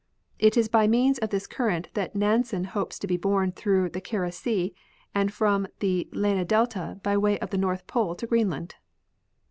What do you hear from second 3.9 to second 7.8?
Kara sea and from the Lena delta by way of the